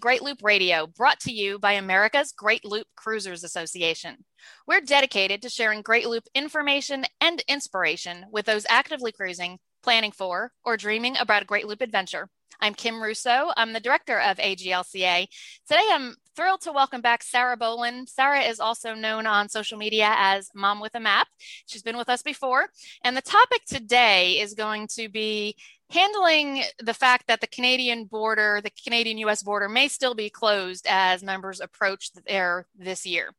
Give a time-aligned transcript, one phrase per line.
[0.00, 4.24] Great Loop Radio, brought to you by America's Great Loop Cruisers Association.
[4.66, 10.52] We're dedicated to sharing Great Loop information and inspiration with those actively cruising, planning for,
[10.64, 12.30] or dreaming about a Great Loop adventure.
[12.62, 13.52] I'm Kim Russo.
[13.58, 15.26] I'm the director of AGLCA.
[15.68, 18.06] Today, I'm thrilled to welcome back Sarah Bowlin.
[18.06, 21.28] Sarah is also known on social media as Mom with a Map.
[21.66, 22.68] She's been with us before.
[23.04, 25.56] And the topic today is going to be
[25.90, 30.86] handling the fact that the Canadian border, the Canadian US border, may still be closed
[30.88, 33.34] as members approach there this year.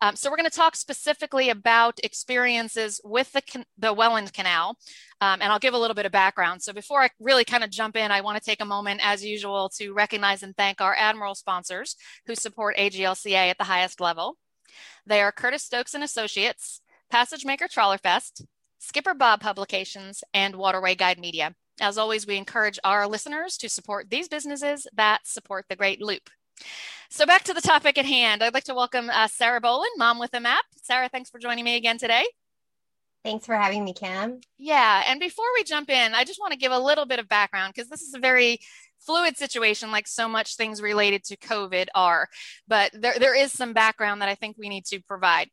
[0.00, 3.42] Um, so, we're going to talk specifically about experiences with the,
[3.76, 4.76] the Welland Canal,
[5.20, 6.62] um, and I'll give a little bit of background.
[6.62, 9.24] So, before I really kind of jump in, I want to take a moment, as
[9.24, 14.36] usual, to recognize and thank our Admiral sponsors who support AGLCA at the highest level.
[15.06, 16.80] They are Curtis Stokes and Associates,
[17.12, 18.44] PassageMaker Trawlerfest,
[18.78, 21.54] Skipper Bob Publications, and Waterway Guide Media.
[21.80, 26.28] As always, we encourage our listeners to support these businesses that support the Great Loop.
[27.08, 30.18] So, back to the topic at hand, I'd like to welcome uh, Sarah Bowlin, Mom
[30.18, 30.64] with a Map.
[30.82, 32.24] Sarah, thanks for joining me again today.
[33.24, 34.40] Thanks for having me, Kim.
[34.58, 37.28] Yeah, and before we jump in, I just want to give a little bit of
[37.28, 38.58] background because this is a very
[38.98, 42.28] fluid situation, like so much things related to COVID are.
[42.66, 45.48] But there, there is some background that I think we need to provide.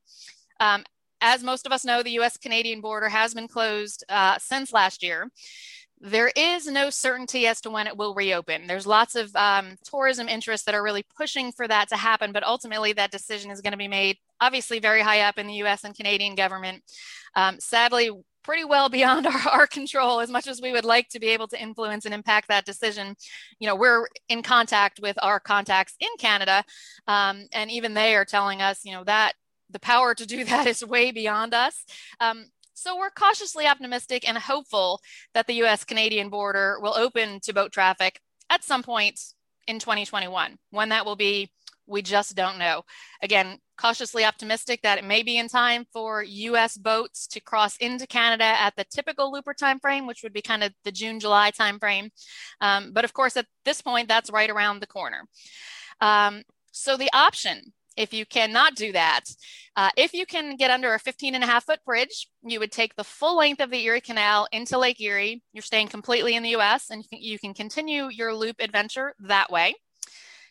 [0.59, 0.83] Um,
[1.21, 5.03] as most of us know, the US Canadian border has been closed uh, since last
[5.03, 5.29] year
[6.05, 8.67] there is no certainty as to when it will reopen.
[8.67, 12.45] There's lots of um, tourism interests that are really pushing for that to happen, but
[12.45, 15.83] ultimately that decision is going to be made obviously very high up in the US
[15.83, 16.83] and Canadian government.
[17.35, 18.11] Um, sadly,
[18.43, 21.47] pretty well beyond our, our control as much as we would like to be able
[21.47, 23.15] to influence and impact that decision
[23.57, 26.63] you know we're in contact with our contacts in canada
[27.07, 29.33] um, and even they are telling us you know that
[29.71, 31.85] the power to do that is way beyond us
[32.19, 32.45] um,
[32.75, 35.01] so we're cautiously optimistic and hopeful
[35.33, 39.19] that the US Canadian border will open to boat traffic at some point
[39.67, 40.57] in 2021.
[40.69, 41.51] When that will be,
[41.87, 42.83] we just don't know.
[43.21, 48.07] Again, cautiously optimistic that it may be in time for US boats to cross into
[48.07, 52.09] Canada at the typical looper timeframe, which would be kind of the June July timeframe.
[52.61, 55.23] Um, but of course, at this point, that's right around the corner.
[56.01, 59.23] Um, so the option if you cannot do that,
[59.75, 62.71] uh, if you can get under a 15 and a half foot bridge, you would
[62.71, 65.43] take the full length of the Erie Canal into Lake Erie.
[65.53, 69.75] You're staying completely in the US and you can, continue your loop adventure that way.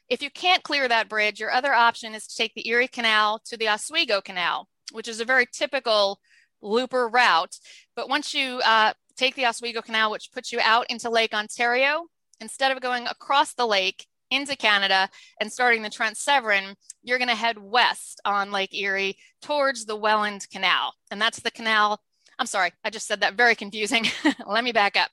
[0.08, 3.40] If you can't clear that bridge, your other option is to take the Erie Canal
[3.46, 6.18] to the Oswego Canal, which is a very typical
[6.60, 7.56] looper route.
[7.96, 12.06] But once you uh, take the Oswego Canal, which puts you out into Lake Ontario,
[12.40, 15.08] instead of going across the lake, into Canada
[15.40, 19.96] and starting the Trent Severn, you're going to head west on Lake Erie towards the
[19.96, 20.94] Welland Canal.
[21.10, 22.00] And that's the canal.
[22.38, 24.06] I'm sorry, I just said that very confusing.
[24.46, 25.10] Let me back up.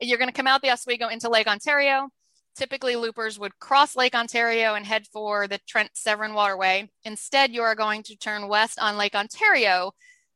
[0.00, 2.08] You're going to come out the Oswego into Lake Ontario.
[2.56, 6.88] Typically, loopers would cross Lake Ontario and head for the Trent Severn Waterway.
[7.04, 9.92] Instead, you are going to turn west on Lake Ontario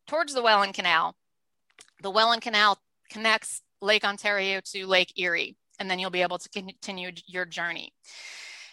[0.08, 1.14] towards the Welland Canal.
[2.02, 2.78] The Welland Canal
[3.08, 7.92] connects Lake Ontario to Lake Erie and then you'll be able to continue your journey.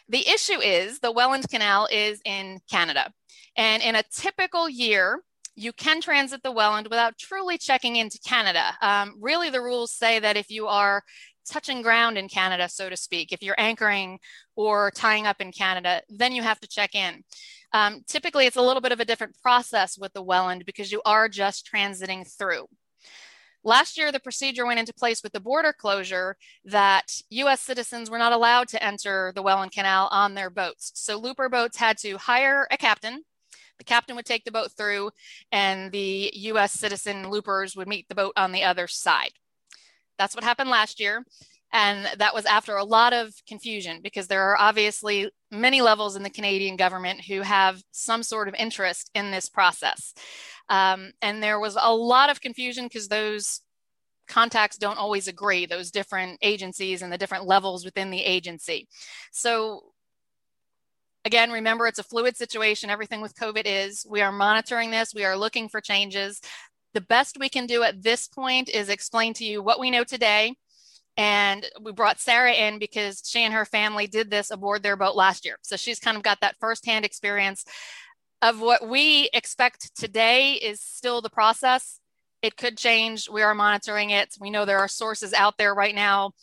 [0.09, 3.11] The issue is the Welland Canal is in Canada.
[3.57, 5.21] And in a typical year,
[5.55, 8.75] you can transit the Welland without truly checking into Canada.
[8.81, 11.01] Um, really, the rules say that if you are
[11.49, 14.19] touching ground in Canada, so to speak, if you're anchoring
[14.55, 17.23] or tying up in Canada, then you have to check in.
[17.71, 21.01] Um, typically, it's a little bit of a different process with the Welland because you
[21.05, 22.67] are just transiting through.
[23.65, 28.19] Last year, the procedure went into place with the border closure that US citizens were
[28.19, 30.91] not allowed to enter the Welland Canal on their boats.
[30.93, 33.23] So looper boats had to hire a captain.
[33.79, 35.09] The captain would take the boat through,
[35.51, 39.31] and the US citizen loopers would meet the boat on the other side.
[40.19, 41.25] That's what happened last year.
[41.73, 46.23] And that was after a lot of confusion because there are obviously many levels in
[46.23, 50.13] the Canadian government who have some sort of interest in this process.
[50.69, 53.61] Um, and there was a lot of confusion because those
[54.27, 58.87] contacts don't always agree, those different agencies and the different levels within the agency.
[59.31, 59.83] So
[61.25, 62.89] again, remember it's a fluid situation.
[62.89, 64.05] Everything with COVID is.
[64.09, 66.41] We are monitoring this, we are looking for changes.
[66.93, 70.05] The best we can do at this point is explain to you what we know
[70.05, 70.55] today.
[71.17, 75.15] And we brought Sarah in because she and her family did this aboard their boat
[75.15, 75.57] last year.
[75.61, 77.65] So she's kind of got that firsthand experience
[78.41, 81.99] of what we expect today is still the process.
[82.41, 83.29] It could change.
[83.29, 84.35] We are monitoring it.
[84.39, 86.33] We know there are sources out there right now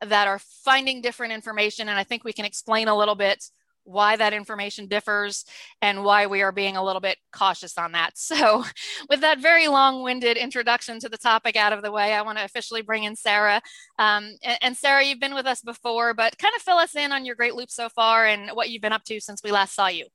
[0.00, 1.88] that are finding different information.
[1.88, 3.44] And I think we can explain a little bit
[3.88, 5.46] why that information differs
[5.80, 8.12] and why we are being a little bit cautious on that.
[8.28, 8.62] So,
[9.08, 12.36] with that very long winded introduction to the topic out of the way, I want
[12.36, 13.62] to officially bring in Sarah.
[13.98, 17.10] Um, and, and, Sarah, you've been with us before, but kind of fill us in
[17.10, 19.74] on your great loop so far and what you've been up to since we last
[19.74, 20.06] saw you.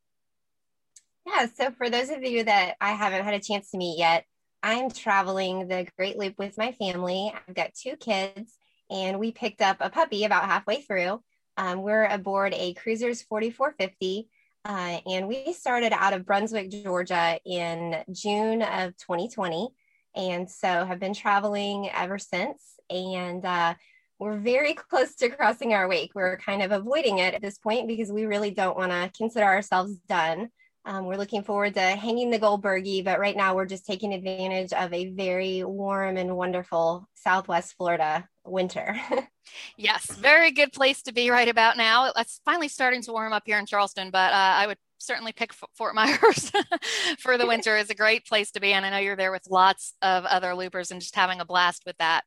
[1.25, 4.25] Yeah, so for those of you that I haven't had a chance to meet yet,
[4.63, 7.33] I'm traveling the Great Loop with my family.
[7.35, 8.57] I've got two kids,
[8.89, 11.21] and we picked up a puppy about halfway through.
[11.57, 14.29] Um, we're aboard a Cruisers 4450,
[14.63, 19.67] uh, and we started out of Brunswick, Georgia in June of 2020.
[20.15, 22.63] And so have been traveling ever since.
[22.89, 23.73] And uh,
[24.17, 26.11] we're very close to crossing our wake.
[26.15, 29.45] We're kind of avoiding it at this point because we really don't want to consider
[29.45, 30.51] ourselves done.
[30.85, 34.13] Um, we're looking forward to hanging the gold burgee, but right now we're just taking
[34.13, 38.99] advantage of a very warm and wonderful Southwest Florida winter.
[39.77, 42.11] yes, very good place to be right about now.
[42.17, 45.53] It's finally starting to warm up here in Charleston, but uh, I would certainly pick
[45.75, 46.51] Fort Myers
[47.19, 47.77] for the winter.
[47.77, 50.55] It's a great place to be, and I know you're there with lots of other
[50.55, 52.23] loopers and just having a blast with that.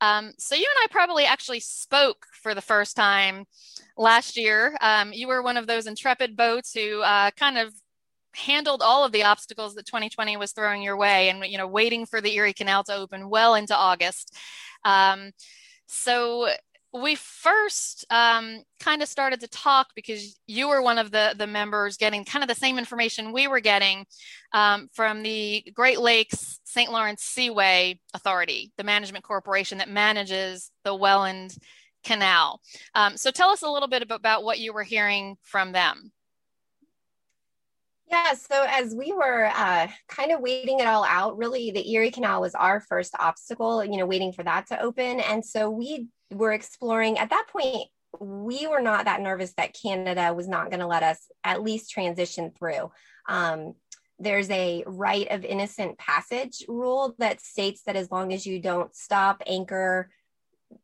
[0.00, 3.44] Um, so you and I probably actually spoke for the first time
[3.96, 4.76] last year.
[4.80, 7.72] Um, you were one of those intrepid boats who uh, kind of
[8.34, 12.06] handled all of the obstacles that 2020 was throwing your way and you know waiting
[12.06, 14.36] for the erie canal to open well into august.
[14.84, 15.32] Um,
[15.86, 16.48] so
[16.92, 21.46] we first um, kind of started to talk because you were one of the the
[21.46, 24.06] members getting kind of the same information we were getting
[24.52, 30.94] um, from the great lakes st lawrence seaway authority the management corporation that manages the
[30.94, 31.56] welland
[32.04, 32.60] canal.
[32.94, 36.12] Um, so tell us a little bit about what you were hearing from them
[38.14, 42.12] yeah, so as we were uh, kind of waiting it all out, really the Erie
[42.12, 45.18] Canal was our first obstacle, you know, waiting for that to open.
[45.18, 47.88] And so we were exploring at that point,
[48.20, 51.90] we were not that nervous that Canada was not going to let us at least
[51.90, 52.92] transition through.
[53.28, 53.74] Um,
[54.20, 58.94] there's a right of innocent passage rule that states that as long as you don't
[58.94, 60.08] stop, anchor,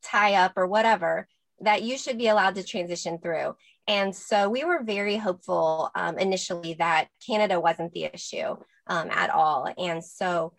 [0.02, 1.28] tie up, or whatever,
[1.60, 3.54] that you should be allowed to transition through.
[3.90, 8.56] And so we were very hopeful um, initially that Canada wasn't the issue
[8.86, 9.68] um, at all.
[9.76, 10.52] And so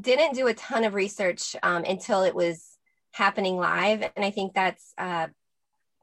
[0.00, 2.78] didn't do a ton of research um, until it was
[3.10, 4.02] happening live.
[4.14, 5.26] And I think that's uh,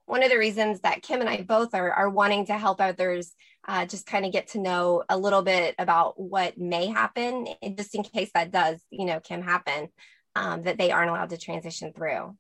[0.08, 3.34] one of the reasons that Kim and I both are, are wanting to help others
[3.66, 7.48] uh, just kind of get to know a little bit about what may happen,
[7.78, 9.88] just in case that does, you know, Kim happen,
[10.36, 12.36] um, that they aren't allowed to transition through.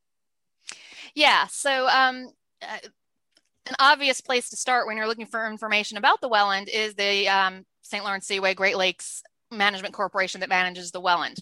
[1.15, 1.47] Yeah.
[1.47, 2.27] So, um,
[2.61, 2.89] uh,
[3.68, 7.27] an obvious place to start when you're looking for information about the Welland is the
[7.30, 8.04] um, St.
[8.04, 11.38] Lawrence Seaway Great Lakes Management Corporation that manages the Welland.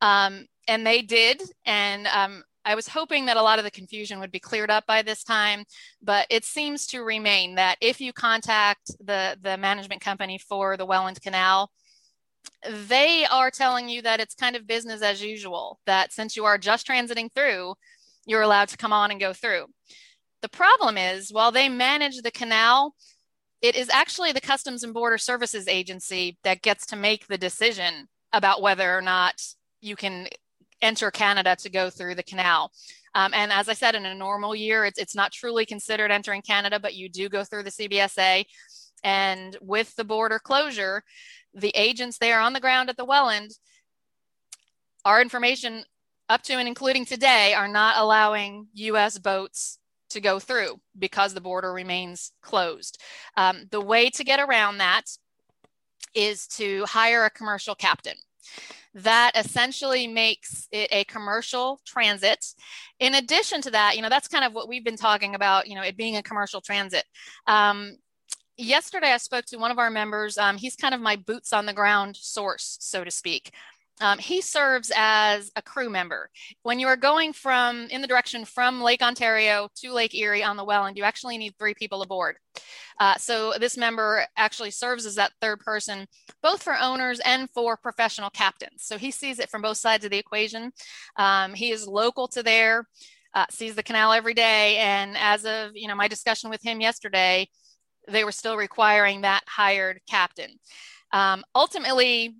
[0.00, 1.42] Um, and they did.
[1.64, 4.86] And um, I was hoping that a lot of the confusion would be cleared up
[4.86, 5.64] by this time,
[6.02, 10.86] but it seems to remain that if you contact the, the management company for the
[10.86, 11.70] Welland Canal,
[12.88, 16.58] they are telling you that it's kind of business as usual, that since you are
[16.58, 17.74] just transiting through,
[18.26, 19.66] you're allowed to come on and go through.
[20.42, 22.94] The problem is, while they manage the canal,
[23.62, 28.08] it is actually the Customs and Border Services Agency that gets to make the decision
[28.32, 29.40] about whether or not
[29.80, 30.26] you can
[30.82, 32.72] enter Canada to go through the canal.
[33.14, 36.42] Um, and as I said, in a normal year, it's, it's not truly considered entering
[36.42, 38.44] Canada, but you do go through the CBSA.
[39.04, 41.04] And with the border closure,
[41.54, 43.52] the agents there on the ground at the Welland,
[45.04, 45.84] our information
[46.28, 49.78] up to and including today, are not allowing US boats
[50.12, 53.00] to go through because the border remains closed.
[53.36, 55.04] Um, the way to get around that
[56.14, 58.16] is to hire a commercial captain.
[58.94, 62.44] That essentially makes it a commercial transit.
[63.00, 65.74] In addition to that, you know, that's kind of what we've been talking about, you
[65.74, 67.04] know, it being a commercial transit.
[67.46, 67.96] Um,
[68.58, 70.36] yesterday, I spoke to one of our members.
[70.36, 73.52] Um, he's kind of my boots on the ground source, so to speak.
[74.00, 76.30] Um, he serves as a crew member.
[76.62, 80.56] When you are going from in the direction from Lake Ontario to Lake Erie on
[80.56, 82.36] the Welland, you actually need three people aboard.
[82.98, 86.06] Uh, so this member actually serves as that third person,
[86.42, 88.82] both for owners and for professional captains.
[88.84, 90.72] So he sees it from both sides of the equation.
[91.16, 92.86] Um, he is local to there,
[93.34, 96.80] uh, sees the canal every day, and as of you know my discussion with him
[96.80, 97.48] yesterday,
[98.08, 100.50] they were still requiring that hired captain.
[101.12, 102.36] Um, ultimately,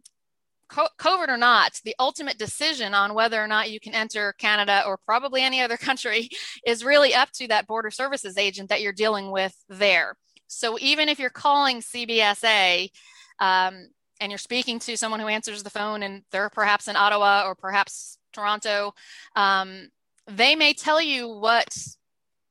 [0.72, 4.96] COVID or not, the ultimate decision on whether or not you can enter Canada or
[4.96, 6.28] probably any other country
[6.66, 10.16] is really up to that border services agent that you're dealing with there.
[10.46, 12.90] So even if you're calling CBSA
[13.38, 13.88] um,
[14.20, 17.54] and you're speaking to someone who answers the phone and they're perhaps in Ottawa or
[17.54, 18.94] perhaps Toronto,
[19.34, 19.88] um,
[20.26, 21.74] they may tell you what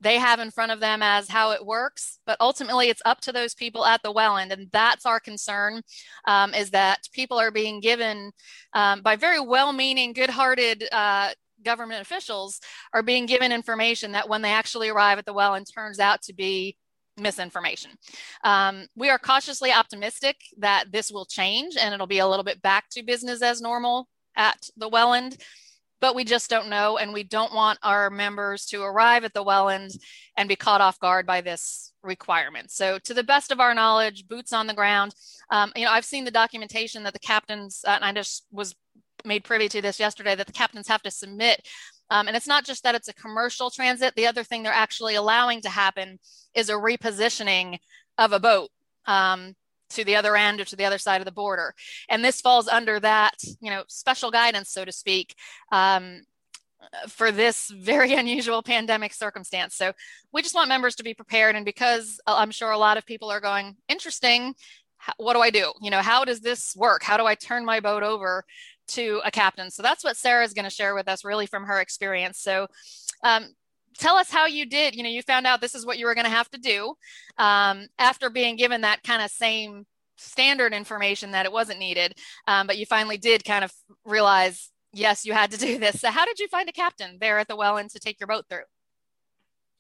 [0.01, 3.31] they have in front of them as how it works but ultimately it's up to
[3.31, 5.81] those people at the Welland and that's our concern
[6.27, 8.31] um, is that people are being given
[8.74, 11.29] um, by very well-meaning good-hearted uh,
[11.63, 12.60] government officials
[12.93, 16.34] are being given information that when they actually arrive at the Welland turns out to
[16.34, 16.75] be
[17.17, 17.91] misinformation.
[18.43, 22.62] Um, we are cautiously optimistic that this will change and it'll be a little bit
[22.62, 25.38] back to business as normal at the Welland,
[26.01, 26.98] but we just don't know.
[26.98, 29.91] And we don't want our members to arrive at the Welland
[30.36, 32.72] and be caught off guard by this requirement.
[32.72, 35.13] So, to the best of our knowledge, boots on the ground.
[35.50, 38.75] Um, you know, I've seen the documentation that the captains, uh, and I just was
[39.24, 41.67] made privy to this yesterday, that the captains have to submit
[42.12, 44.13] um, and it's not just that it's a commercial transit.
[44.15, 46.20] The other thing they're actually allowing to happen
[46.53, 47.79] is a repositioning
[48.17, 48.70] of a boat
[49.05, 49.55] um,
[49.91, 51.74] to the other end or to the other side of the border.
[52.10, 55.36] And this falls under that, you know, special guidance, so to speak,
[55.71, 56.21] um,
[57.07, 59.75] for this very unusual pandemic circumstance.
[59.75, 59.93] So
[60.33, 61.55] we just want members to be prepared.
[61.55, 64.55] And because uh, I'm sure a lot of people are going, interesting,
[65.17, 65.74] what do I do?
[65.81, 67.01] You know, how does this work?
[67.01, 68.45] How do I turn my boat over
[68.91, 69.71] to a captain.
[69.71, 72.39] So that's what Sarah is going to share with us, really from her experience.
[72.39, 72.67] So,
[73.24, 73.53] um,
[73.98, 74.95] tell us how you did.
[74.95, 76.95] You know, you found out this is what you were going to have to do
[77.38, 79.86] um, after being given that kind of same
[80.17, 82.15] standard information that it wasn't needed,
[82.48, 83.74] um, but you finally did kind of
[84.05, 86.00] realize, yes, you had to do this.
[86.00, 88.45] So, how did you find a captain there at the Welland to take your boat
[88.50, 88.63] through?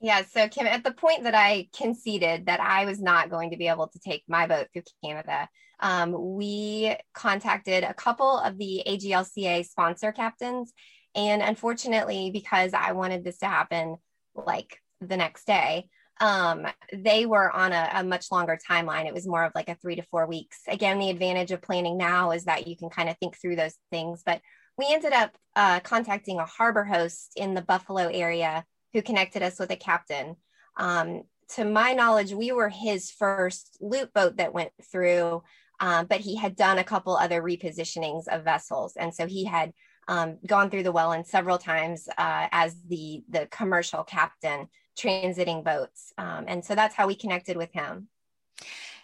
[0.03, 3.57] Yeah, so Kim, at the point that I conceded that I was not going to
[3.57, 5.47] be able to take my boat through Canada,
[5.79, 10.73] um, we contacted a couple of the AGLCA sponsor captains.
[11.15, 13.97] And unfortunately, because I wanted this to happen
[14.35, 15.89] like the next day,
[16.21, 19.07] um, they were on a, a, much longer timeline.
[19.07, 20.59] It was more of like a three to four weeks.
[20.67, 23.75] Again, the advantage of planning now is that you can kind of think through those
[23.89, 24.21] things.
[24.23, 24.39] But
[24.77, 29.59] we ended up uh, contacting a harbor host in the Buffalo area who connected us
[29.59, 30.35] with a captain.
[30.77, 31.23] Um,
[31.55, 35.43] to my knowledge, we were his first loop boat that went through,
[35.79, 38.95] um, but he had done a couple other repositionings of vessels.
[38.95, 39.73] And so he had
[40.07, 44.67] um, gone through the Welland several times uh, as the, the commercial captain
[44.97, 46.13] transiting boats.
[46.17, 48.07] Um, and so that's how we connected with him.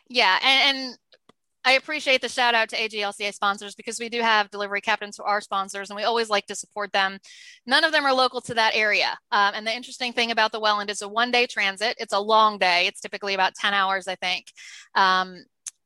[0.09, 0.37] Yeah.
[0.41, 0.97] And, and
[1.65, 5.23] I appreciate the shout out to AGLCA sponsors because we do have delivery captains who
[5.23, 7.19] are sponsors and we always like to support them.
[7.65, 9.17] None of them are local to that area.
[9.33, 11.97] Um, and the interesting thing about the Welland is a one day transit.
[11.99, 12.87] It's a long day.
[12.87, 14.45] It's typically about 10 hours, I think.
[14.95, 15.43] Um,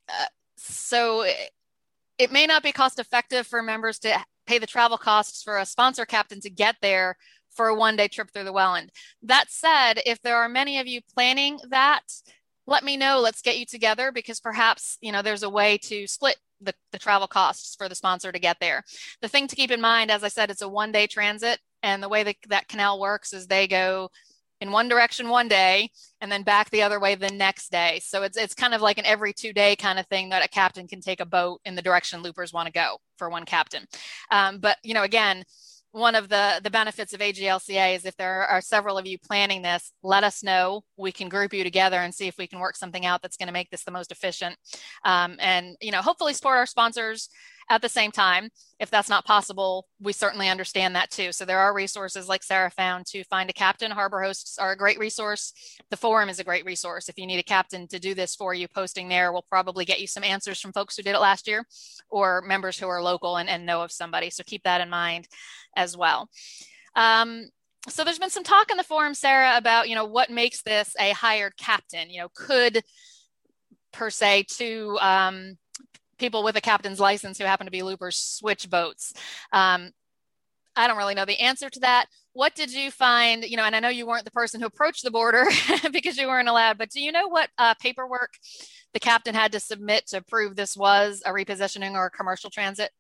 [0.08, 0.26] uh,
[0.56, 1.50] so it,
[2.20, 5.66] it may not be cost effective for members to pay the travel costs for a
[5.66, 7.18] sponsor captain to get there
[7.52, 8.92] for a one day trip through the Welland.
[9.24, 12.04] That said, if there are many of you planning that,
[12.68, 16.08] let me know let's get you together because perhaps you know there's a way to
[16.08, 18.84] split the, the travel costs for the sponsor to get there
[19.22, 22.04] the thing to keep in mind as i said it's a one day transit and
[22.04, 24.10] the way that, that canal works is they go
[24.62, 25.90] in one direction one day
[26.22, 28.00] and then back the other way the next day.
[28.04, 30.48] So it's it's kind of like an every two day kind of thing that a
[30.48, 33.86] captain can take a boat in the direction loopers want to go for one captain.
[34.30, 35.44] Um, but you know again
[35.92, 39.62] one of the the benefits of AGLCA is if there are several of you planning
[39.62, 40.84] this, let us know.
[40.96, 43.48] We can group you together and see if we can work something out that's going
[43.48, 44.56] to make this the most efficient,
[45.04, 47.30] um, and you know, hopefully support our sponsors
[47.70, 48.50] at the same time.
[48.80, 51.32] If that's not possible, we certainly understand that too.
[51.32, 53.92] So there are resources like Sarah found to find a captain.
[53.92, 55.54] Harbor hosts are a great resource.
[55.90, 57.10] The forum is a great resource.
[57.10, 60.02] If you need a captain to do this for you, posting there will probably get
[60.02, 61.66] you some answers from folks who did it last year
[62.10, 64.30] or members who are local and, and know of somebody.
[64.30, 65.28] So keep that in mind
[65.76, 66.30] as well.
[66.96, 67.50] Um,
[67.90, 70.96] so there's been some talk in the forum, Sarah, about you know what makes this
[71.00, 72.10] a hired captain.
[72.10, 72.84] You know, could
[73.92, 75.58] per se to um,
[76.22, 79.12] people with a captain's license who happen to be loopers switch boats.
[79.52, 79.92] Um,
[80.76, 82.06] I don't really know the answer to that.
[82.32, 83.44] What did you find?
[83.44, 85.46] You know, and I know you weren't the person who approached the border
[85.92, 88.32] because you weren't allowed, but do you know what uh, paperwork
[88.94, 92.92] the captain had to submit to prove this was a repositioning or a commercial transit?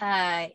[0.00, 0.46] Uh,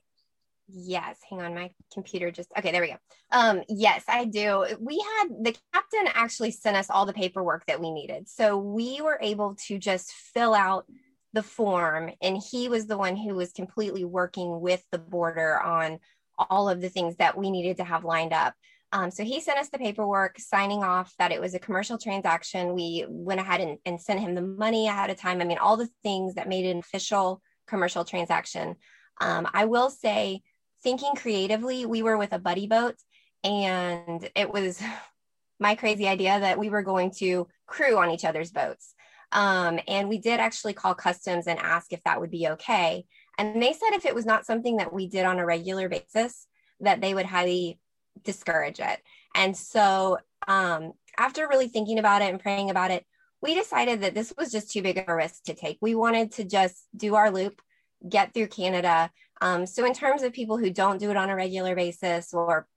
[0.68, 2.72] Yes, hang on, my computer just okay.
[2.72, 2.98] There we go.
[3.32, 4.66] Um, yes, I do.
[4.80, 9.00] We had the captain actually sent us all the paperwork that we needed, so we
[9.02, 10.86] were able to just fill out
[11.34, 16.00] the form, and he was the one who was completely working with the border on
[16.38, 18.56] all of the things that we needed to have lined up.
[18.92, 22.74] Um, so he sent us the paperwork signing off that it was a commercial transaction.
[22.74, 25.42] We went ahead and, and sent him the money ahead of time.
[25.42, 28.76] I mean, all the things that made it an official commercial transaction.
[29.20, 30.42] Um, I will say
[30.86, 32.96] thinking creatively, we were with a buddy boat
[33.44, 34.80] and it was
[35.60, 38.94] my crazy idea that we were going to crew on each other's boats.
[39.32, 43.06] Um, and we did actually call customs and ask if that would be okay.
[43.40, 46.46] And they said if it was not something that we did on a regular basis,
[46.82, 47.80] that they would highly
[48.24, 49.00] discourage it.
[49.34, 53.06] And so um, after really thinking about it and praying about it,
[53.42, 55.80] we decided that this was just too big of a risk to take.
[55.82, 57.60] We wanted to just do our loop,
[58.08, 59.10] get through Canada.
[59.42, 62.68] Um, so, in terms of people who don't do it on a regular basis or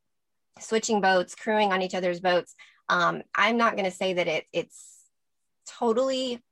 [0.58, 2.54] switching boats, crewing on each other's boats,
[2.88, 5.04] um, I'm not going to say that it, it's
[5.66, 6.42] totally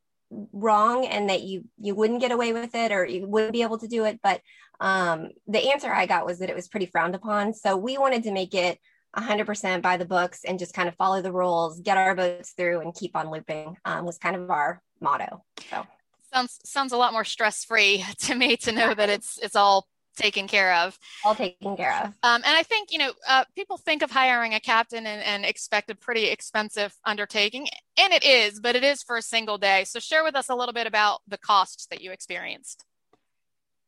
[0.52, 3.78] wrong and that you you wouldn't get away with it or you wouldn't be able
[3.78, 4.40] to do it but
[4.80, 7.54] um, the answer i got was that it was pretty frowned upon.
[7.54, 8.78] So we wanted to make it
[9.16, 12.80] 100% by the books and just kind of follow the rules get our boats through
[12.80, 15.86] and keep on looping um, was kind of our motto so.
[16.32, 19.86] Sounds sounds a lot more stress free to me to know that it's it's all
[20.16, 20.98] taken care of.
[21.24, 22.06] All taken care of.
[22.22, 25.44] Um, and I think, you know, uh, people think of hiring a captain and, and,
[25.46, 27.68] expect a pretty expensive undertaking,
[27.98, 29.84] and it is, but it is for a single day.
[29.84, 32.84] So share with us a little bit about the costs that you experienced.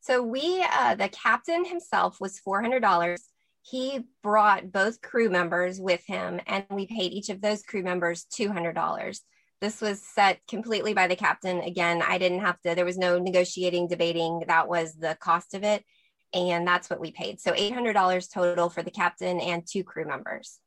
[0.00, 3.18] So we, uh, the captain himself was $400.
[3.62, 8.24] He brought both crew members with him, and we paid each of those crew members
[8.38, 9.18] $200
[9.60, 13.18] this was set completely by the captain again i didn't have to there was no
[13.18, 15.84] negotiating debating that was the cost of it
[16.32, 17.40] and that's what we paid.
[17.40, 20.58] So $800 total for the captain and two crew members.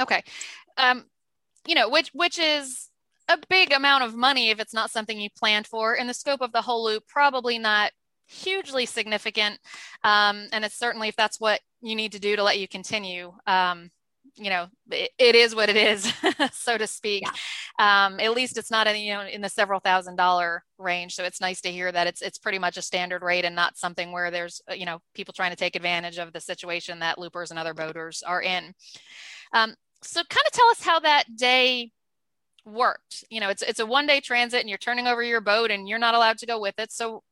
[0.00, 0.22] Okay.
[0.76, 1.04] Um,
[1.66, 2.90] you know, which which is
[3.28, 5.94] a big amount of money if it's not something you planned for.
[5.94, 7.92] In the scope of the whole loop, probably not
[8.26, 9.58] hugely significant.
[10.02, 13.32] Um, and it's certainly if that's what you need to do to let you continue.
[13.46, 13.90] Um,
[14.36, 16.12] you know it, it is what it is
[16.52, 17.22] so to speak.
[17.78, 18.06] Yeah.
[18.06, 21.24] um, at least it's not in you know in the several thousand dollar range so
[21.24, 24.12] it's nice to hear that it's it's pretty much a standard rate and not something
[24.12, 27.50] where there's uh, you know people trying to take advantage of the situation that loopers
[27.50, 28.74] and other boaters are in.
[29.52, 31.92] Um, so kind of tell us how that day
[32.64, 33.24] worked.
[33.30, 35.88] You know it's it's a one day transit and you're turning over your boat and
[35.88, 36.92] you're not allowed to go with it.
[36.92, 37.22] So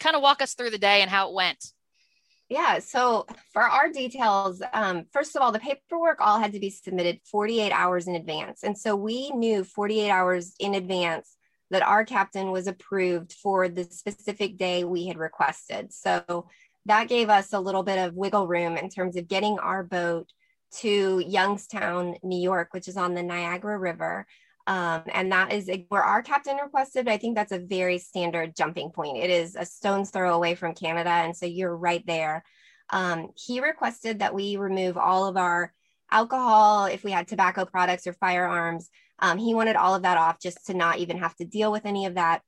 [0.00, 1.72] kind of walk us through the day and how it went
[2.54, 2.78] yeah.
[2.78, 7.18] So for our details, um, first of all, the paperwork all had to be submitted
[7.24, 8.62] 48 hours in advance.
[8.62, 11.36] And so we knew 48 hours in advance
[11.72, 15.92] that our captain was approved for the specific day we had requested.
[15.92, 16.48] So
[16.86, 20.28] that gave us a little bit of wiggle room in terms of getting our boat
[20.76, 24.28] to Youngstown, New York, which is on the Niagara River.
[24.66, 27.08] Um, and that is where our captain requested.
[27.08, 29.18] I think that's a very standard jumping point.
[29.18, 31.10] It is a stone's throw away from Canada.
[31.10, 32.42] And so you're right there.
[32.90, 35.72] Um, he requested that we remove all of our
[36.10, 38.88] alcohol, if we had tobacco products or firearms.
[39.18, 41.86] Um, he wanted all of that off just to not even have to deal with
[41.86, 42.42] any of that.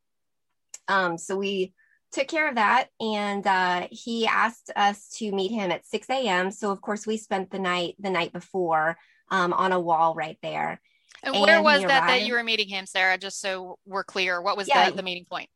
[0.88, 1.74] Um, so we
[2.12, 2.88] took care of that.
[3.00, 6.50] And uh, he asked us to meet him at 6 a.m.
[6.50, 8.96] So, of course, we spent the night the night before
[9.30, 10.80] um, on a wall right there.
[11.26, 12.08] And, and where was that arrived.
[12.08, 13.18] that you were meeting him, Sarah?
[13.18, 15.48] Just so we're clear, what was yeah, the, the meeting point?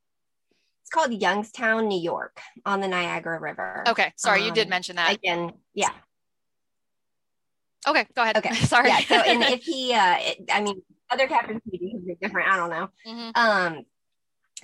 [0.82, 3.84] It's called Youngstown, New York, on the Niagara River.
[3.86, 5.52] Okay, sorry, um, you did um, mention that again.
[5.72, 5.90] Yeah.
[7.86, 8.36] Okay, go ahead.
[8.36, 8.88] Okay, sorry.
[8.88, 8.98] Yeah.
[9.00, 12.48] So, and if he, uh, it, I mean, other captains be different.
[12.48, 12.88] I don't know.
[13.06, 13.30] Mm-hmm.
[13.34, 13.84] Um,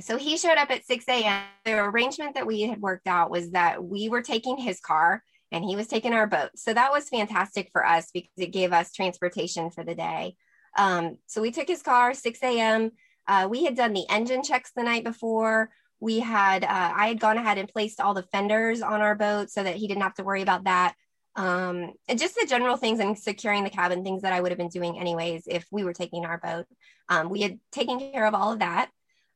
[0.01, 1.42] so he showed up at 6 a.m.
[1.64, 5.64] The arrangement that we had worked out was that we were taking his car and
[5.64, 6.51] he was taking our boat.
[6.57, 10.37] So that was fantastic for us because it gave us transportation for the day.
[10.77, 12.93] Um, so we took his car 6 a.m.
[13.27, 15.71] Uh, we had done the engine checks the night before.
[16.01, 19.51] We had, uh, I had gone ahead and placed all the fenders on our boat
[19.51, 20.95] so that he didn't have to worry about that.
[21.35, 24.59] Um, and just the general things and securing the cabin, things that I would have
[24.59, 26.67] been doing anyways if we were taking our boat.
[27.09, 28.91] Um, we had taken care of all of that.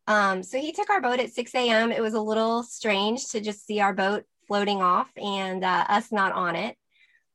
[0.06, 1.92] Um, so he took our boat at 6 a.m.
[1.92, 6.10] It was a little strange to just see our boat floating off and uh, us
[6.10, 6.76] not on it.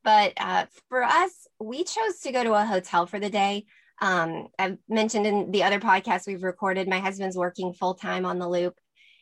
[0.04, 3.66] But uh, for us, we chose to go to a hotel for the day.
[4.02, 8.40] Um, I've mentioned in the other podcast we've recorded, my husband's working full time on
[8.40, 8.76] the loop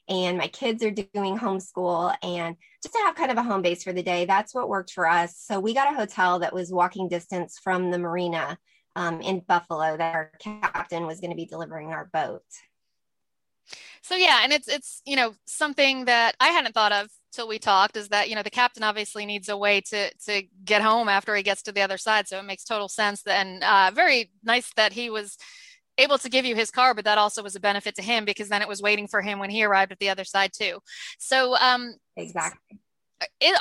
[0.09, 3.83] and my kids are doing homeschool and just to have kind of a home base
[3.83, 5.37] for the day that's what worked for us.
[5.37, 8.57] So we got a hotel that was walking distance from the marina
[8.95, 12.43] um, in buffalo that our captain was going to be delivering our boat.
[14.01, 17.59] So yeah and it's it's you know something that i hadn't thought of till we
[17.59, 21.09] talked is that you know the captain obviously needs a way to to get home
[21.09, 22.27] after he gets to the other side.
[22.27, 25.37] So it makes total sense and uh, very nice that he was
[25.97, 28.49] able to give you his car but that also was a benefit to him because
[28.49, 30.79] then it was waiting for him when he arrived at the other side too.
[31.19, 32.79] So um exactly.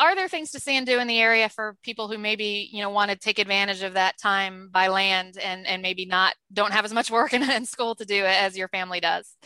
[0.01, 2.83] are there things to see and do in the area for people who maybe you
[2.83, 6.73] know want to take advantage of that time by land and and maybe not don't
[6.73, 9.37] have as much work in, in school to do as your family does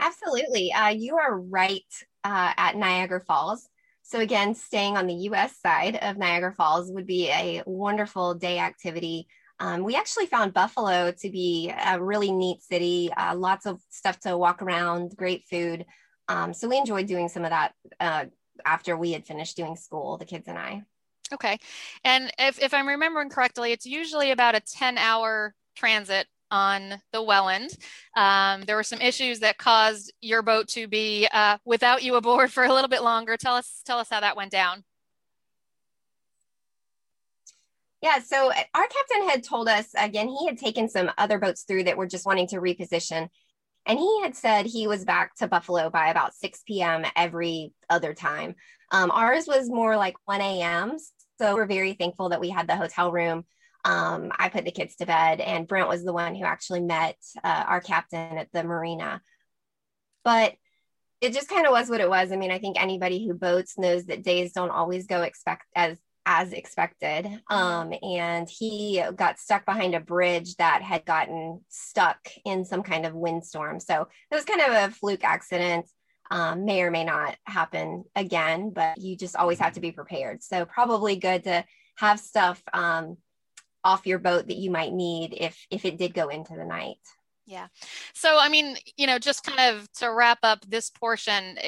[0.00, 0.72] Absolutely.
[0.72, 1.82] Uh, you are right
[2.24, 3.68] uh, at Niagara Falls.
[4.02, 8.58] So, again, staying on the US side of Niagara Falls would be a wonderful day
[8.58, 9.28] activity.
[9.60, 14.20] Um, we actually found Buffalo to be a really neat city, uh, lots of stuff
[14.20, 15.84] to walk around, great food.
[16.28, 18.26] Um, so, we enjoyed doing some of that uh,
[18.64, 20.82] after we had finished doing school, the kids and I.
[21.32, 21.58] Okay.
[22.04, 27.22] And if, if I'm remembering correctly, it's usually about a 10 hour transit on the
[27.22, 27.70] Welland.
[28.16, 32.52] Um, there were some issues that caused your boat to be uh, without you aboard
[32.52, 33.36] for a little bit longer.
[33.36, 34.84] Tell us, tell us how that went down.
[38.00, 41.62] Yeah, so uh, our captain had told us again, he had taken some other boats
[41.62, 43.28] through that were just wanting to reposition.
[43.86, 47.04] And he had said he was back to Buffalo by about 6 p.m.
[47.16, 48.54] every other time.
[48.92, 50.96] Um, ours was more like 1 a.m.
[51.40, 53.44] So we're very thankful that we had the hotel room.
[53.88, 57.16] Um, I put the kids to bed, and Brent was the one who actually met
[57.42, 59.22] uh, our captain at the marina.
[60.24, 60.56] But
[61.22, 62.30] it just kind of was what it was.
[62.30, 65.96] I mean, I think anybody who boats knows that days don't always go expect as
[66.26, 67.26] as expected.
[67.48, 73.06] Um, and he got stuck behind a bridge that had gotten stuck in some kind
[73.06, 73.80] of windstorm.
[73.80, 75.86] So it was kind of a fluke accident.
[76.30, 80.42] Um, may or may not happen again, but you just always have to be prepared.
[80.42, 81.64] So probably good to
[81.96, 83.16] have stuff um,
[83.84, 86.98] off your boat that you might need if if it did go into the night.
[87.46, 87.68] Yeah.
[88.14, 91.58] So I mean, you know, just kind of to wrap up this portion,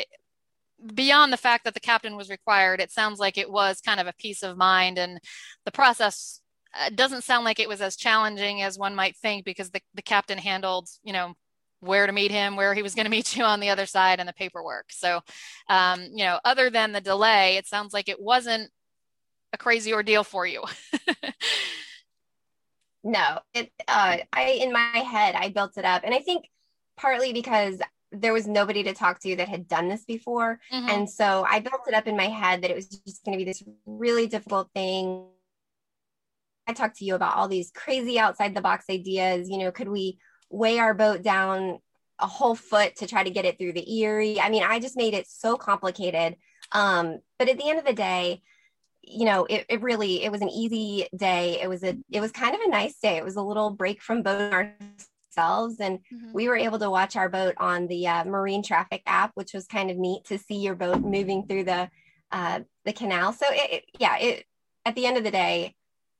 [0.94, 4.06] beyond the fact that the captain was required, it sounds like it was kind of
[4.06, 5.20] a peace of mind, and
[5.64, 6.40] the process
[6.78, 10.02] uh, doesn't sound like it was as challenging as one might think because the, the
[10.02, 11.34] captain handled, you know,
[11.80, 14.20] where to meet him, where he was going to meet you on the other side,
[14.20, 14.86] and the paperwork.
[14.90, 15.20] So,
[15.68, 18.70] um, you know, other than the delay, it sounds like it wasn't
[19.52, 20.62] a crazy ordeal for you.
[23.02, 23.72] no, it.
[23.88, 26.46] Uh, I in my head, I built it up, and I think
[26.96, 27.80] partly because
[28.12, 30.60] there was nobody to talk to that had done this before.
[30.72, 30.88] Mm-hmm.
[30.88, 33.44] And so I built it up in my head that it was just going to
[33.44, 35.26] be this really difficult thing.
[36.66, 39.48] I talked to you about all these crazy outside the box ideas.
[39.48, 40.18] You know, could we
[40.50, 41.78] weigh our boat down
[42.18, 44.40] a whole foot to try to get it through the Erie?
[44.40, 46.36] I mean, I just made it so complicated.
[46.72, 48.42] Um, but at the end of the day,
[49.02, 51.60] you know, it, it really it was an easy day.
[51.60, 53.16] It was a it was kind of a nice day.
[53.16, 55.80] It was a little break from boat ourselves.
[55.80, 56.32] And mm-hmm.
[56.32, 59.66] we were able to watch our boat on the uh, marine traffic app, which was
[59.66, 61.90] kind of neat to see your boat moving through the
[62.32, 63.32] uh, the canal.
[63.32, 64.44] So it, it, yeah, it
[64.84, 65.74] at the end of the day,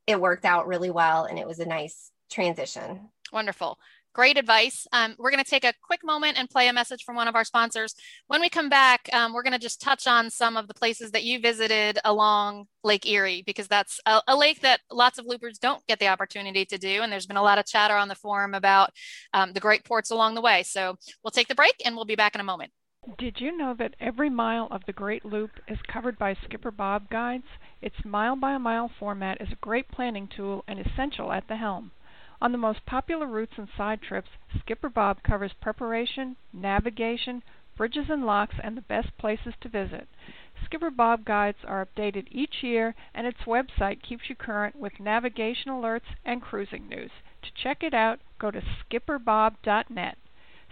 [0.07, 3.09] it worked out really well, and it was a nice transition.
[3.31, 3.79] Wonderful.
[4.13, 4.85] Great advice.
[4.91, 7.35] Um, we're going to take a quick moment and play a message from one of
[7.35, 7.95] our sponsors.
[8.27, 11.11] When we come back, um, we're going to just touch on some of the places
[11.11, 15.57] that you visited along Lake Erie, because that's a, a, lake that lots of loopers
[15.57, 17.01] don't get the opportunity to do.
[17.01, 18.89] And there's been a lot of chatter on the forum about
[19.33, 20.63] um, the great ports along the way.
[20.63, 22.71] So we'll take the break and we'll be back in a moment.
[23.17, 27.09] Did you know that every mile of the Great Loop is covered by Skipper Bob
[27.09, 27.47] guides?
[27.81, 31.91] Its mile by mile format is a great planning tool and essential at the helm.
[32.41, 37.43] On the most popular routes and side trips, Skipper Bob covers preparation, navigation,
[37.77, 40.07] bridges and locks, and the best places to visit.
[40.65, 45.71] Skipper Bob guides are updated each year, and its website keeps you current with navigation
[45.71, 47.11] alerts and cruising news.
[47.43, 50.17] To check it out, go to skipperbob.net.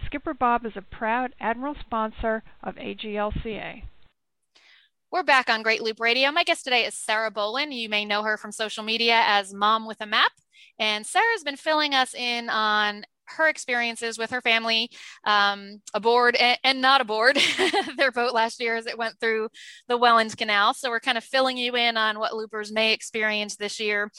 [0.06, 3.84] Skipper Bob is a proud Admiral sponsor of AGLCA.
[5.12, 6.30] We're back on Great Loop Radio.
[6.32, 7.70] My guest today is Sarah Bowlin.
[7.72, 10.32] You may know her from social media as Mom with a Map.
[10.78, 13.04] And Sarah's been filling us in on
[13.36, 14.90] her experiences with her family
[15.24, 17.38] um, aboard and, and, not aboard
[17.96, 19.48] their boat last year as it went through
[19.88, 20.74] the Welland Canal.
[20.74, 24.10] So we're kind of filling you in on what loopers may experience this year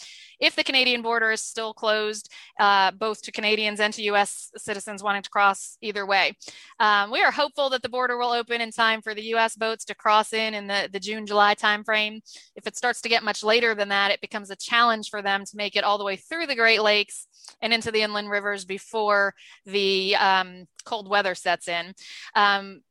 [0.41, 4.51] if the Canadian border is still closed, uh, both to Canadians and to U.S.
[4.57, 6.35] citizens wanting to cross either way.
[6.79, 9.55] Um, we are hopeful that the border will open in time for the U.S.
[9.55, 12.21] boats to cross in in the, the June July timeframe.
[12.55, 15.45] If it starts to get much later than that, it becomes a challenge for them
[15.45, 17.27] to make it all the way through the Great Lakes
[17.61, 21.93] and into the inland rivers before the um, cold weather sets in.
[22.35, 22.81] Um,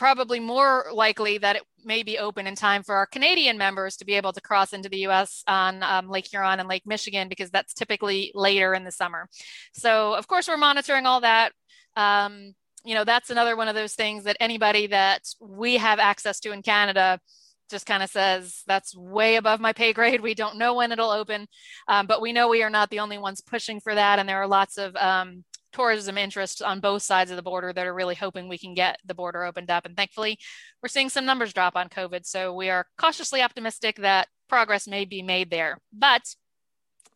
[0.00, 4.06] probably more likely that it may be open in time for our Canadian members to
[4.06, 7.50] be able to cross into the US on um, Lake Huron and Lake Michigan because
[7.50, 9.28] that's typically later in the summer.
[9.74, 11.52] So, of course, we're monitoring all that.
[11.96, 16.40] Um, you know, that's another one of those things that anybody that we have access
[16.40, 17.20] to in Canada
[17.68, 20.22] just kind of says that's way above my pay grade.
[20.22, 21.46] We don't know when it'll open,
[21.88, 24.18] um, but we know we are not the only ones pushing for that.
[24.18, 27.86] And there are lots of um, tourism interests on both sides of the border that
[27.86, 29.86] are really hoping we can get the border opened up.
[29.86, 30.38] And thankfully,
[30.82, 32.26] we're seeing some numbers drop on COVID.
[32.26, 35.78] So we are cautiously optimistic that progress may be made there.
[35.92, 36.22] But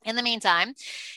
[0.04, 0.74] in the meantime,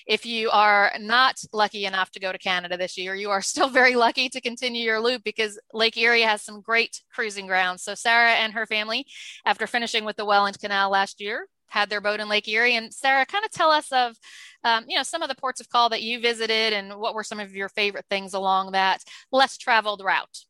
[0.07, 3.69] if you are not lucky enough to go to Canada this year, you are still
[3.81, 7.83] very lucky to continue your loop because Lake Erie has some great cruising grounds.
[7.83, 9.05] So Sarah and her family,
[9.45, 12.75] after finishing with the Welland Canal last year, had their boat in Lake Erie.
[12.75, 14.17] And Sarah, kind of tell us of,
[14.63, 17.23] um, you know, some of the ports of call that you visited and what were
[17.23, 20.45] some of your favorite things along that less traveled route.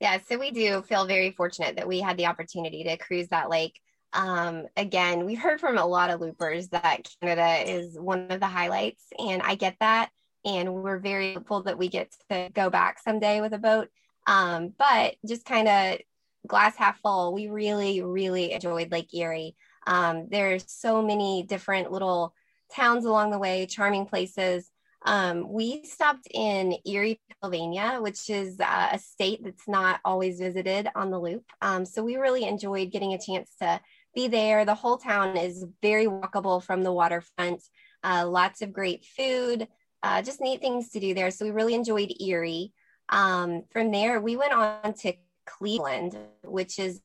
[0.00, 3.48] Yeah, so we do feel very fortunate that we had the opportunity to cruise that
[3.48, 3.80] lake
[4.12, 8.46] Um, again, we've heard from a lot of loopers that Canada is one of the
[8.46, 10.10] highlights, and I get that.
[10.44, 13.88] And we're very hopeful that we get to go back someday with a boat.
[14.26, 15.98] Um, but just kind of
[16.46, 19.56] glass half full, we really, really enjoyed Lake Erie.
[19.86, 22.34] Um, there's so many different little
[22.74, 24.70] towns along the way, charming places.
[25.04, 30.88] Um, we stopped in Erie, Pennsylvania, which is uh, a state that's not always visited
[30.96, 31.44] on the loop.
[31.62, 33.80] Um, so we really enjoyed getting a chance to
[34.14, 34.64] be there.
[34.64, 37.62] The whole town is very walkable from the waterfront,
[38.02, 39.68] uh, lots of great food,
[40.02, 41.30] uh, just neat things to do there.
[41.30, 42.72] So we really enjoyed Erie.
[43.08, 45.12] Um, from there, we went on to
[45.46, 47.00] Cleveland, which is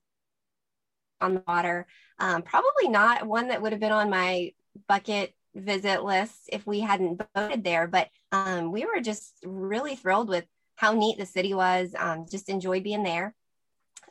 [1.22, 1.88] on the water.
[2.20, 4.54] Um, probably not one that would have been on my
[4.88, 10.30] bucket visit list if we hadn't boated there, but um, we were just really thrilled
[10.30, 11.94] with how neat the city was.
[11.98, 13.36] Um, just enjoyed being there.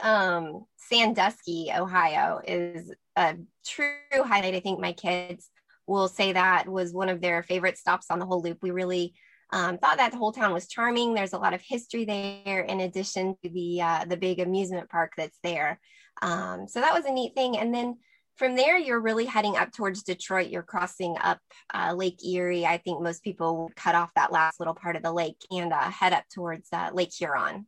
[0.00, 4.54] Um, Sandusky, Ohio is a true highlight.
[4.54, 5.50] I think my kids
[5.86, 8.58] will say that was one of their favorite stops on the whole loop.
[8.62, 9.14] We really
[9.52, 11.14] um, thought that the whole town was charming.
[11.14, 15.12] There's a lot of history there, in addition to the uh, the big amusement park
[15.16, 15.80] that's there.
[16.22, 17.58] Um, so that was a neat thing.
[17.58, 17.98] And then
[18.36, 20.48] from there, you're really heading up towards Detroit.
[20.48, 21.38] You're crossing up
[21.74, 22.64] uh, Lake Erie.
[22.64, 25.90] I think most people cut off that last little part of the lake and uh,
[25.90, 27.66] head up towards uh, Lake Huron.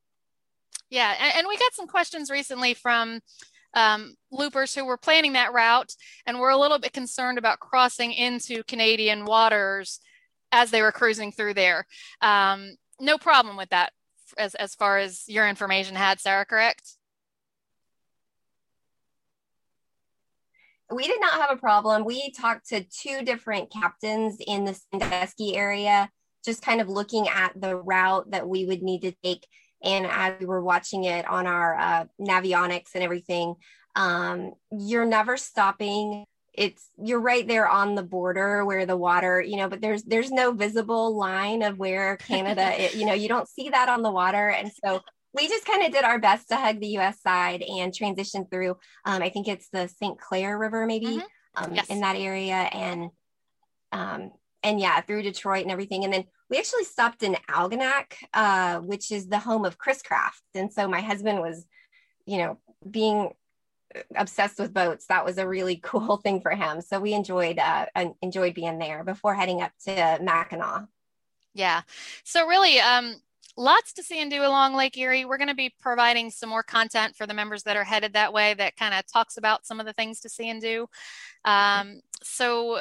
[0.88, 3.20] Yeah, and, and, we got some questions recently from
[3.74, 5.92] um, loopers who were planning that route
[6.26, 10.00] and were a little bit concerned about crossing into Canadian waters
[10.52, 11.86] as they were cruising through there.
[12.20, 13.92] Um, no problem with that
[14.38, 16.96] as, as far as your information had, Sarah, correct?
[20.90, 22.04] We did not have a problem.
[22.04, 26.10] We talked to two different captains in the Sandusky area,
[26.44, 29.46] just kind of looking at the route that we would need to take.
[29.82, 33.54] And as we were watching it on our uh, Navionics and everything,
[33.96, 39.56] um, you're never stopping it's you're right there on the border where the water you
[39.56, 43.48] know but there's there's no visible line of where canada it, you know you don't
[43.48, 45.00] see that on the water and so
[45.34, 48.76] we just kind of did our best to hug the us side and transition through
[49.04, 51.64] um, i think it's the st clair river maybe mm-hmm.
[51.64, 51.86] um, yes.
[51.88, 53.10] in that area and
[53.92, 54.30] um,
[54.62, 59.10] and yeah through detroit and everything and then we actually stopped in algonac uh, which
[59.10, 61.66] is the home of chris craft and so my husband was
[62.26, 63.30] you know being
[64.16, 65.06] obsessed with boats.
[65.06, 66.80] That was a really cool thing for him.
[66.80, 67.86] So we enjoyed uh,
[68.20, 70.86] enjoyed being there before heading up to Mackinac.
[71.54, 71.82] Yeah.
[72.24, 73.16] So really, um,
[73.56, 75.24] lots to see and do along Lake Erie.
[75.24, 78.32] We're going to be providing some more content for the members that are headed that
[78.32, 80.86] way that kind of talks about some of the things to see and do.
[81.44, 82.80] Um, so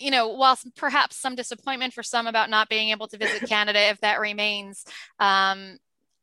[0.00, 3.90] you know, while perhaps some disappointment for some about not being able to visit Canada,
[3.90, 4.84] if that remains,
[5.18, 5.76] um,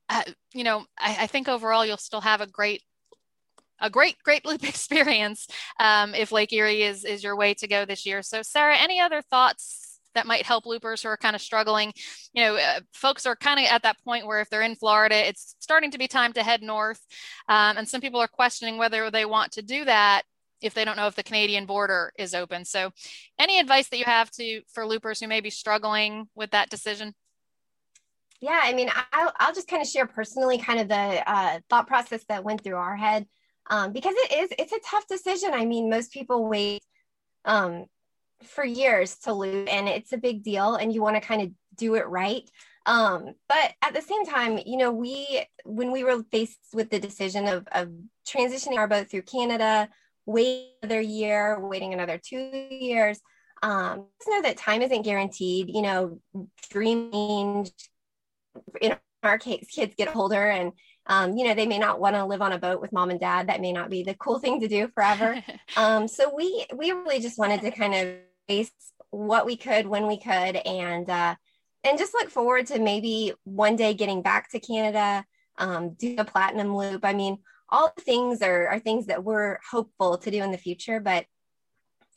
[0.09, 2.81] uh, you know, I, I, think overall you'll still have a great
[3.79, 5.47] a great, great loop experience
[5.79, 8.21] um, if Lake Erie is, is your way to go this year.
[8.21, 11.93] So, Sarah, any other thoughts that might help loopers who are kind of struggling?
[12.33, 15.27] You know, uh, folks are kind of at that point where if they're in Florida,
[15.27, 16.99] it's starting to be time to head north.
[17.47, 20.23] Um, and some people are questioning whether they want to do that
[20.59, 22.65] if they don't know if the Canadian border is open.
[22.65, 22.91] So,
[23.37, 27.13] any advice that you have to for loopers who may be struggling with that decision?
[28.39, 31.87] Yeah, I mean, I'll, I'll just kind of share personally kind of the uh, thought
[31.87, 33.25] process that went through our head
[33.69, 35.51] um, because it is it's a tough decision.
[35.53, 36.83] I mean most people wait
[37.45, 37.85] um,
[38.43, 41.51] for years to loop and it's a big deal and you want to kind of
[41.75, 42.49] do it right.
[42.85, 46.99] Um, but at the same time you know we when we were faced with the
[46.99, 47.89] decision of, of
[48.25, 49.89] transitioning our boat through canada
[50.25, 53.19] wait another year waiting another two years
[53.61, 56.19] um, just know that time isn't guaranteed you know
[56.69, 57.67] dreaming
[58.81, 60.71] in our case kids get older and
[61.07, 63.19] um, you know, they may not want to live on a boat with mom and
[63.19, 63.47] dad.
[63.47, 65.41] That may not be the cool thing to do forever.
[65.77, 68.15] um, so we we really just wanted to kind of
[68.47, 68.71] face
[69.09, 71.35] what we could when we could, and uh,
[71.83, 75.25] and just look forward to maybe one day getting back to Canada,
[75.57, 77.05] um, do a platinum loop.
[77.05, 77.37] I mean,
[77.69, 81.25] all the things are are things that we're hopeful to do in the future, but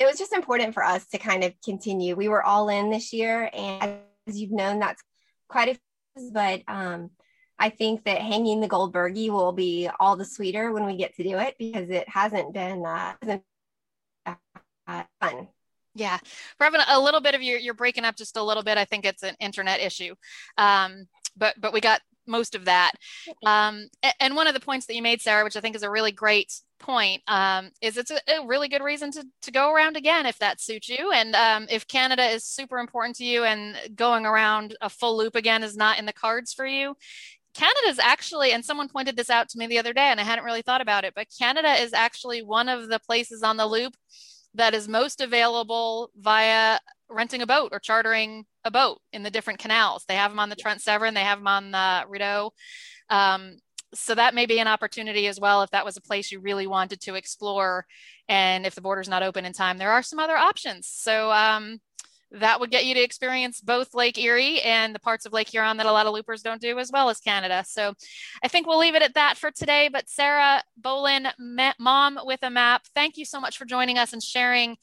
[0.00, 2.16] it was just important for us to kind of continue.
[2.16, 5.02] We were all in this year, and as you've known, that's
[5.48, 5.78] quite a
[6.32, 7.10] but um,
[7.60, 11.14] I think that hanging the gold burgee will be all the sweeter when we get
[11.16, 13.12] to do it because it hasn't been uh,
[14.26, 15.48] uh, fun.
[15.94, 16.18] Yeah,
[16.58, 18.78] we're having a little bit of your you're breaking up just a little bit.
[18.78, 20.14] I think it's an internet issue,
[20.56, 22.92] um, but but we got most of that.
[23.44, 23.88] Um,
[24.20, 26.12] and one of the points that you made, Sarah, which I think is a really
[26.12, 30.26] great point, um, is it's a, a, really good reason to, to go around again
[30.26, 31.10] if that suits you.
[31.12, 35.34] And um, if Canada is super important to you and going around a full loop
[35.34, 36.94] again is not in the cards for you,
[37.54, 40.24] Canada is actually, and someone pointed this out to me the other day, and I
[40.24, 43.66] hadn't really thought about it, but Canada is actually one of the places on the
[43.66, 43.94] loop
[44.54, 49.58] that is most available via renting a boat or chartering a boat in the different
[49.58, 50.04] canals.
[50.06, 52.52] They have them on the Trent Severn, they have them on the Rideau.
[53.08, 53.56] Um,
[53.92, 56.66] so that may be an opportunity as well if that was a place you really
[56.66, 57.86] wanted to explore
[58.28, 61.80] and if the border's not open in time there are some other options so um,
[62.32, 65.76] that would get you to experience both Lake Erie and the parts of Lake Huron
[65.78, 67.64] that a lot of loopers don't do, as well as Canada.
[67.66, 67.94] So
[68.42, 69.88] I think we'll leave it at that for today.
[69.92, 71.28] But Sarah Bowlin,
[71.78, 74.76] mom with a map, thank you so much for joining us and sharing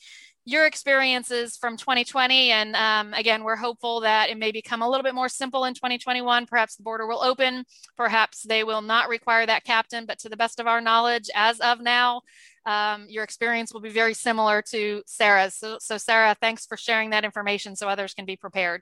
[0.48, 2.52] your experiences from 2020.
[2.52, 5.74] And um, again, we're hopeful that it may become a little bit more simple in
[5.74, 6.46] 2021.
[6.46, 7.66] Perhaps the border will open.
[7.98, 10.06] Perhaps they will not require that captain.
[10.06, 12.22] But to the best of our knowledge, as of now,
[12.68, 15.56] um, your experience will be very similar to Sarah's.
[15.56, 18.82] So, so, Sarah, thanks for sharing that information so others can be prepared.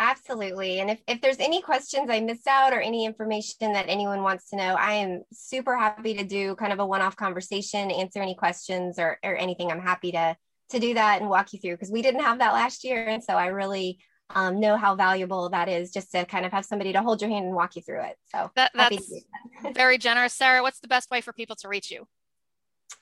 [0.00, 0.80] Absolutely.
[0.80, 4.48] And if, if there's any questions I missed out or any information that anyone wants
[4.48, 8.22] to know, I am super happy to do kind of a one off conversation, answer
[8.22, 9.70] any questions or, or anything.
[9.70, 10.34] I'm happy to,
[10.70, 13.04] to do that and walk you through because we didn't have that last year.
[13.04, 13.98] And so I really
[14.34, 17.28] um, know how valuable that is just to kind of have somebody to hold your
[17.28, 18.16] hand and walk you through it.
[18.34, 19.12] So that, that's
[19.62, 19.74] that.
[19.74, 20.32] very generous.
[20.32, 22.06] Sarah, what's the best way for people to reach you?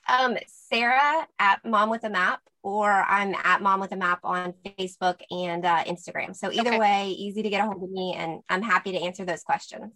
[0.07, 4.53] Um, Sarah at Mom with a Map, or I'm at Mom with a Map on
[4.65, 6.35] Facebook and uh, Instagram.
[6.35, 6.79] So either okay.
[6.79, 9.93] way, easy to get a hold of me, and I'm happy to answer those questions.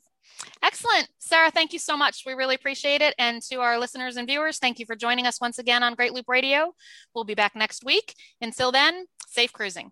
[0.61, 1.09] Excellent.
[1.19, 2.23] Sarah, thank you so much.
[2.25, 3.13] We really appreciate it.
[3.17, 6.13] And to our listeners and viewers, thank you for joining us once again on Great
[6.13, 6.73] Loop Radio.
[7.13, 8.15] We'll be back next week.
[8.41, 9.91] Until then, safe cruising.